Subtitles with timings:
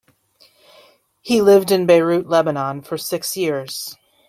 [1.21, 3.95] He lived in Beirut, Lebanon, for six years.